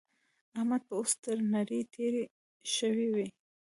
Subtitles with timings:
[0.57, 2.23] احمد به اوس تر نړۍ تېری
[2.75, 3.27] شوی وي.